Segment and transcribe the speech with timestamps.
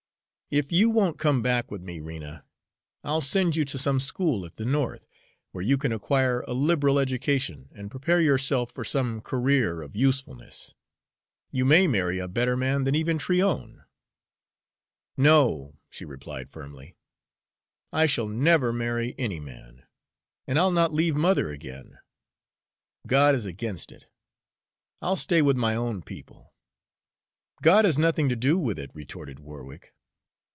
[0.53, 2.43] "If you won't come back with me, Rena,
[3.05, 5.05] I'll send you to some school at the North,
[5.53, 10.75] where you can acquire a liberal education, and prepare yourself for some career of usefulness.
[11.53, 13.83] You may marry a better man than even Tryon."
[15.15, 16.97] "No," she replied firmly,
[17.93, 19.83] "I shall never marry any man,
[20.47, 21.97] and I'll not leave mother again.
[23.07, 24.07] God is against it;
[25.01, 26.51] I'll stay with my own people."
[27.61, 29.93] "God has nothing to do with it," retorted Warwick.